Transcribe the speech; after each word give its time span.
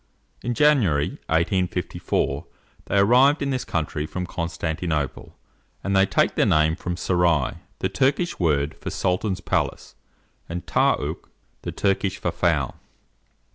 In 0.41 0.55
January, 0.55 1.09
1854, 1.27 2.47
they 2.85 2.97
arrived 2.97 3.43
in 3.43 3.51
this 3.51 3.63
country 3.63 4.07
from 4.07 4.25
Constantinople; 4.25 5.37
and 5.83 5.95
they 5.95 6.07
take 6.07 6.33
their 6.33 6.47
name 6.47 6.75
from 6.75 6.97
sarai, 6.97 7.57
the 7.77 7.87
Turkish 7.89 8.39
word 8.39 8.73
for 8.79 8.89
sultan's 8.89 9.41
palace, 9.41 9.93
and 10.49 10.65
ta 10.65 10.95
ook, 10.97 11.29
the 11.61 11.71
Turkish 11.71 12.17
for 12.17 12.31
fowl. 12.31 12.79